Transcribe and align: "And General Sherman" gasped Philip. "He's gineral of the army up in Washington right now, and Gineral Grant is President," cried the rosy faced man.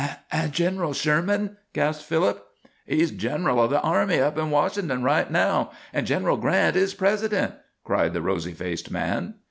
"And 0.31 0.51
General 0.51 0.93
Sherman" 0.93 1.57
gasped 1.73 2.05
Philip. 2.05 2.43
"He's 2.87 3.11
gineral 3.11 3.61
of 3.61 3.69
the 3.69 3.81
army 3.81 4.19
up 4.19 4.35
in 4.35 4.49
Washington 4.49 5.03
right 5.03 5.29
now, 5.29 5.69
and 5.93 6.07
Gineral 6.07 6.37
Grant 6.37 6.75
is 6.75 6.95
President," 6.95 7.53
cried 7.83 8.13
the 8.13 8.21
rosy 8.23 8.53
faced 8.53 8.89
man. 8.89 9.35